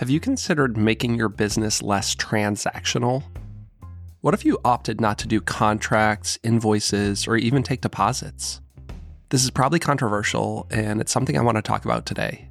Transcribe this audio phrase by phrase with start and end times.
[0.00, 3.22] Have you considered making your business less transactional?
[4.22, 8.62] What if you opted not to do contracts, invoices, or even take deposits?
[9.28, 12.48] This is probably controversial, and it's something I want to talk about today.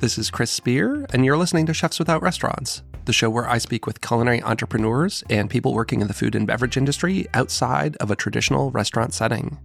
[0.00, 3.58] This is Chris Spear, and you're listening to Chefs Without Restaurants, the show where I
[3.58, 8.10] speak with culinary entrepreneurs and people working in the food and beverage industry outside of
[8.10, 9.56] a traditional restaurant setting.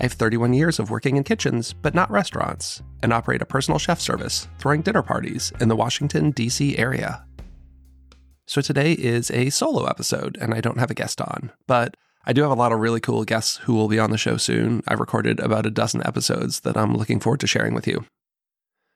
[0.00, 3.78] I have 31 years of working in kitchens, but not restaurants, and operate a personal
[3.78, 6.76] chef service, throwing dinner parties in the Washington, D.C.
[6.76, 7.24] area.
[8.46, 12.32] So today is a solo episode, and I don't have a guest on, but I
[12.32, 14.82] do have a lot of really cool guests who will be on the show soon.
[14.88, 18.04] I've recorded about a dozen episodes that I'm looking forward to sharing with you.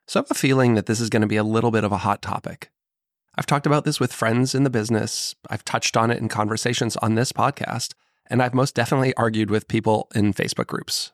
[0.08, 1.92] So I have a feeling that this is going to be a little bit of
[1.92, 2.70] a hot topic.
[3.36, 6.96] I've talked about this with friends in the business, I've touched on it in conversations
[6.96, 7.94] on this podcast,
[8.28, 11.12] and I've most definitely argued with people in Facebook groups.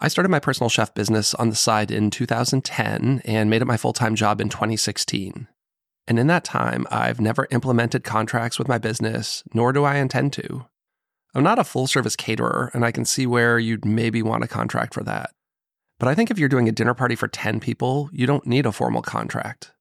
[0.00, 3.76] I started my personal chef business on the side in 2010 and made it my
[3.76, 5.48] full time job in 2016.
[6.06, 10.32] And in that time, I've never implemented contracts with my business, nor do I intend
[10.34, 10.66] to.
[11.34, 14.48] I'm not a full service caterer, and I can see where you'd maybe want a
[14.48, 15.30] contract for that.
[15.98, 18.66] But I think if you're doing a dinner party for 10 people, you don't need
[18.66, 19.72] a formal contract.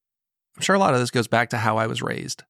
[0.56, 2.44] I'm sure a lot of this goes back to how I was raised.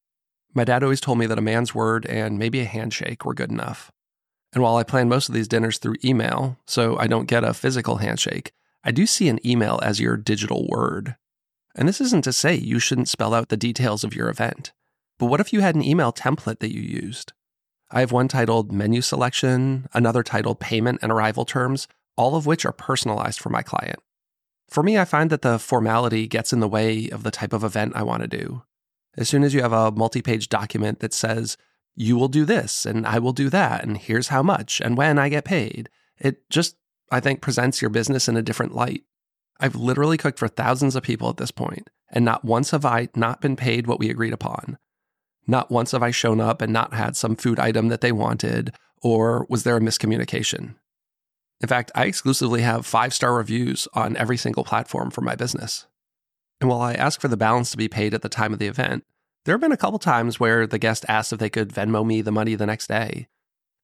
[0.53, 3.49] My dad always told me that a man's word and maybe a handshake were good
[3.49, 3.91] enough.
[4.53, 7.53] And while I plan most of these dinners through email, so I don't get a
[7.53, 8.51] physical handshake,
[8.83, 11.15] I do see an email as your digital word.
[11.75, 14.71] And this isn't to say you shouldn't spell out the details of your event.
[15.17, 17.33] But what if you had an email template that you used?
[17.89, 22.65] I have one titled Menu Selection, another titled Payment and Arrival Terms, all of which
[22.65, 23.99] are personalized for my client.
[24.69, 27.63] For me, I find that the formality gets in the way of the type of
[27.63, 28.63] event I want to do.
[29.15, 31.57] As soon as you have a multi page document that says,
[31.95, 35.17] you will do this and I will do that, and here's how much and when
[35.19, 35.89] I get paid.
[36.19, 36.75] It just,
[37.11, 39.03] I think, presents your business in a different light.
[39.59, 43.09] I've literally cooked for thousands of people at this point, and not once have I
[43.15, 44.77] not been paid what we agreed upon.
[45.45, 48.73] Not once have I shown up and not had some food item that they wanted,
[49.01, 50.75] or was there a miscommunication?
[51.61, 55.85] In fact, I exclusively have five star reviews on every single platform for my business.
[56.59, 58.67] And while I ask for the balance to be paid at the time of the
[58.67, 59.03] event,
[59.45, 62.21] there have been a couple times where the guest asked if they could Venmo me
[62.21, 63.27] the money the next day.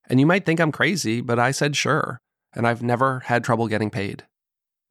[0.08, 2.20] And you might think I'm crazy, but I said sure,
[2.52, 4.24] and I've never had trouble getting paid.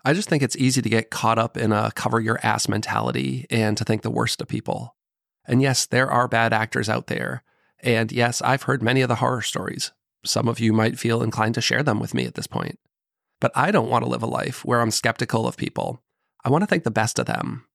[0.06, 3.46] I just think it's easy to get caught up in a cover your ass mentality
[3.50, 4.96] and to think the worst of people.
[5.46, 7.44] And yes, there are bad actors out there.
[7.80, 9.92] And yes, I've heard many of the horror stories.
[10.26, 12.80] Some of you might feel inclined to share them with me at this point.
[13.42, 16.02] But I don't want to live a life where I'm skeptical of people.
[16.46, 17.66] I want to think the best of them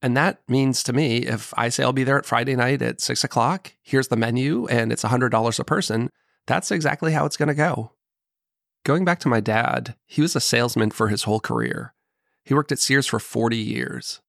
[0.00, 3.00] and that means to me, if I say I'll be there at Friday night at
[3.00, 6.10] six o'clock, here's the menu and it's $100 a person,
[6.46, 7.92] that's exactly how it's going to go.
[8.84, 11.94] Going back to my dad, he was a salesman for his whole career.
[12.44, 14.20] He worked at Sears for 40 years.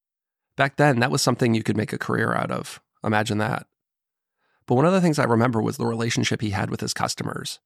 [0.57, 2.81] Back then, that was something you could make a career out of.
[3.03, 3.67] Imagine that.
[4.65, 7.59] But one of the things I remember was the relationship he had with his customers.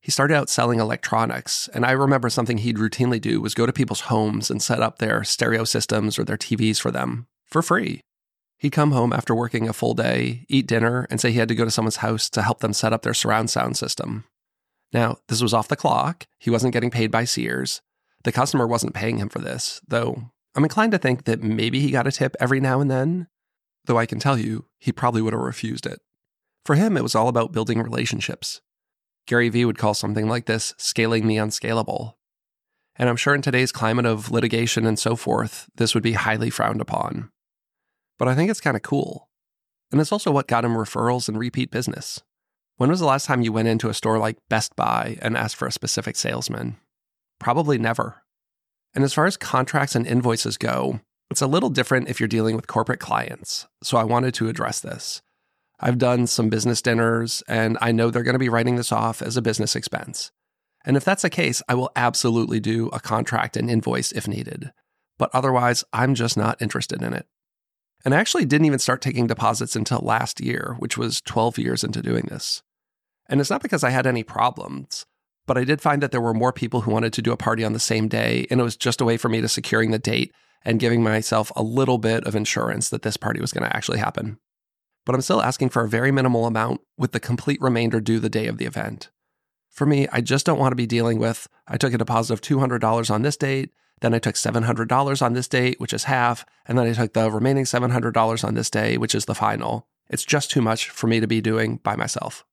[0.00, 3.72] He started out selling electronics, and I remember something he'd routinely do was go to
[3.72, 8.00] people's homes and set up their stereo systems or their TVs for them for free.
[8.58, 11.54] He'd come home after working a full day, eat dinner, and say he had to
[11.56, 14.24] go to someone's house to help them set up their surround sound system.
[14.92, 16.26] Now, this was off the clock.
[16.38, 17.80] He wasn't getting paid by Sears.
[18.22, 21.90] The customer wasn't paying him for this, though I'm inclined to think that maybe he
[21.90, 23.26] got a tip every now and then,
[23.86, 26.00] though I can tell you, he probably would have refused it.
[26.64, 28.60] For him, it was all about building relationships.
[29.26, 32.16] Gary Vee would call something like this scaling the unscalable.
[32.94, 36.50] And I'm sure in today's climate of litigation and so forth, this would be highly
[36.50, 37.32] frowned upon
[38.22, 39.28] but I think it's kind of cool.
[39.90, 42.22] And it's also what got him referrals and repeat business.
[42.76, 45.56] When was the last time you went into a store like Best Buy and asked
[45.56, 46.76] for a specific salesman?
[47.40, 48.22] Probably never.
[48.94, 51.00] And as far as contracts and invoices go,
[51.32, 53.66] it's a little different if you're dealing with corporate clients.
[53.82, 55.20] So I wanted to address this.
[55.80, 59.20] I've done some business dinners and I know they're going to be writing this off
[59.20, 60.30] as a business expense.
[60.84, 64.70] And if that's the case, I will absolutely do a contract and invoice if needed.
[65.18, 67.26] But otherwise, I'm just not interested in it.
[68.04, 71.84] And I actually didn't even start taking deposits until last year, which was 12 years
[71.84, 72.62] into doing this.
[73.28, 75.06] And it's not because I had any problems,
[75.46, 77.64] but I did find that there were more people who wanted to do a party
[77.64, 79.98] on the same day, and it was just a way for me to securing the
[79.98, 80.32] date
[80.64, 83.98] and giving myself a little bit of insurance that this party was going to actually
[83.98, 84.38] happen.
[85.04, 88.28] But I'm still asking for a very minimal amount with the complete remainder due the
[88.28, 89.10] day of the event.
[89.72, 92.40] For me, I just don't want to be dealing with I took a deposit of
[92.42, 93.70] $200 on this date,
[94.02, 96.44] then I took $700 on this date, which is half.
[96.66, 99.86] And then I took the remaining $700 on this day, which is the final.
[100.10, 102.44] It's just too much for me to be doing by myself.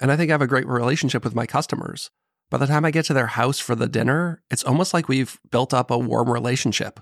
[0.00, 2.10] And I think I have a great relationship with my customers.
[2.50, 5.38] By the time I get to their house for the dinner, it's almost like we've
[5.50, 7.00] built up a warm relationship.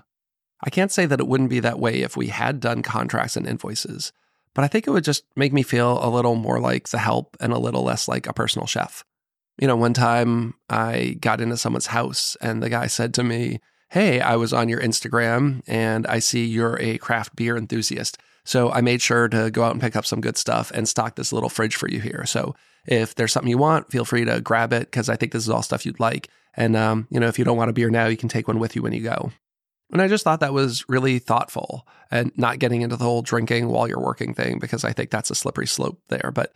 [0.63, 3.47] I can't say that it wouldn't be that way if we had done contracts and
[3.47, 4.13] invoices,
[4.53, 7.35] but I think it would just make me feel a little more like the help
[7.39, 9.03] and a little less like a personal chef.
[9.59, 13.59] You know, one time I got into someone's house and the guy said to me,
[13.89, 18.17] Hey, I was on your Instagram and I see you're a craft beer enthusiast.
[18.45, 21.15] So I made sure to go out and pick up some good stuff and stock
[21.15, 22.25] this little fridge for you here.
[22.25, 22.55] So
[22.85, 25.49] if there's something you want, feel free to grab it because I think this is
[25.49, 26.29] all stuff you'd like.
[26.55, 28.59] And, um, you know, if you don't want a beer now, you can take one
[28.59, 29.31] with you when you go.
[29.91, 33.69] And I just thought that was really thoughtful and not getting into the whole drinking
[33.69, 36.31] while you're working thing because I think that's a slippery slope there.
[36.33, 36.51] But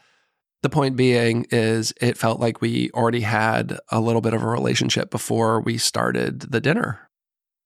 [0.64, 4.48] the point being is it felt like we already had a little bit of a
[4.48, 7.10] relationship before we started the dinner.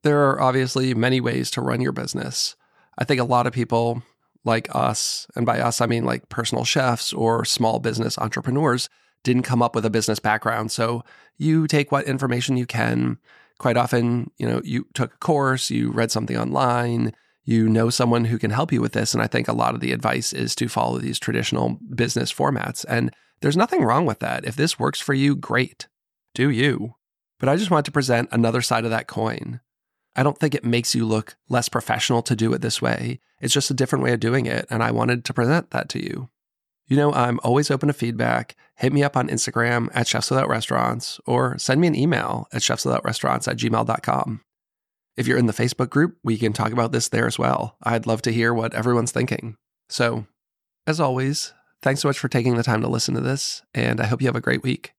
[0.04, 2.56] There are obviously many ways to run your business.
[2.98, 4.04] I think a lot of people
[4.44, 8.90] like us, and by us, I mean like personal chefs or small business entrepreneurs,
[9.24, 10.72] didn't come up with a business background.
[10.72, 11.04] So
[11.38, 13.18] you take what information you can.
[13.60, 18.26] Quite often, you know, you took a course, you read something online, you know someone
[18.26, 19.14] who can help you with this.
[19.14, 22.86] And I think a lot of the advice is to follow these traditional business formats.
[22.88, 24.46] And there's nothing wrong with that.
[24.46, 25.88] If this works for you, great.
[26.34, 26.96] Do you.
[27.40, 29.60] But I just want to present another side of that coin.
[30.16, 33.20] I don't think it makes you look less professional to do it this way.
[33.40, 34.68] It's just a different way of doing it.
[34.70, 36.30] And I wanted to present that to you.
[36.88, 38.56] You know, I'm always open to feedback.
[38.76, 42.62] Hit me up on Instagram at Chefs Without Restaurants or send me an email at
[42.62, 44.42] chefswithoutrestaurants at gmail.com.
[45.21, 47.77] If you're in the Facebook group, we can talk about this there as well.
[47.83, 49.56] I'd love to hear what everyone's thinking.
[49.88, 50.25] So,
[50.88, 51.53] as always,
[51.83, 54.27] thanks so much for taking the time to listen to this, and I hope you
[54.27, 54.94] have a great week.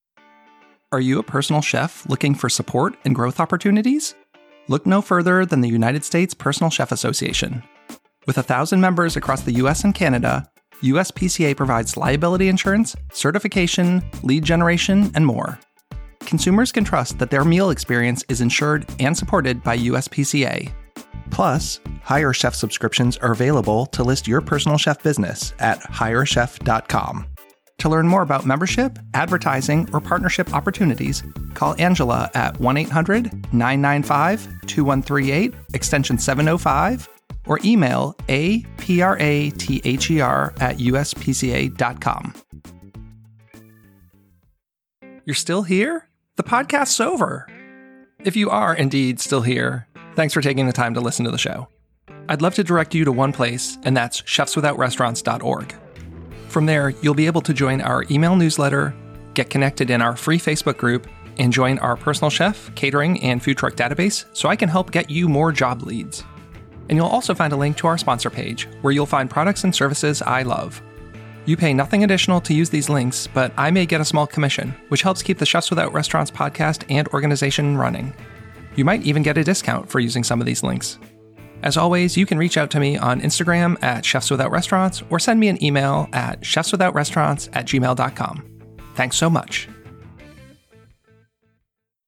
[0.92, 4.14] Are you a personal chef looking for support and growth opportunities?
[4.68, 7.64] Look no further than the United States Personal Chef Association.
[8.24, 10.48] With a thousand members across the US and Canada,
[10.84, 15.58] USPCA provides liability insurance, certification, lead generation, and more
[16.32, 20.72] consumers can trust that their meal experience is insured and supported by USPCA.
[21.30, 27.26] Plus, Hire Chef subscriptions are available to list your personal chef business at hirechef.com.
[27.80, 34.48] To learn more about membership, advertising, or partnership opportunities, call Angela at 1 800 995
[34.66, 37.10] 2138, extension 705,
[37.46, 39.20] or email aprather
[40.62, 42.34] at uspca.com.
[45.26, 46.08] You're still here?
[46.36, 47.46] The podcast's over.
[48.24, 51.38] If you are indeed still here, thanks for taking the time to listen to the
[51.38, 51.68] show.
[52.28, 55.74] I'd love to direct you to one place, and that's chefswithoutrestaurants.org.
[56.48, 58.94] From there, you'll be able to join our email newsletter,
[59.34, 61.06] get connected in our free Facebook group,
[61.38, 65.10] and join our personal chef, catering, and food truck database so I can help get
[65.10, 66.24] you more job leads.
[66.88, 69.74] And you'll also find a link to our sponsor page where you'll find products and
[69.74, 70.82] services I love.
[71.44, 74.74] You pay nothing additional to use these links, but I may get a small commission,
[74.88, 78.14] which helps keep the Chefs Without Restaurants podcast and organization running.
[78.76, 80.98] You might even get a discount for using some of these links.
[81.62, 85.18] As always, you can reach out to me on Instagram at Chefs Without Restaurants or
[85.18, 88.44] send me an email at chefswithoutrestaurants at gmail.com.
[88.94, 89.68] Thanks so much.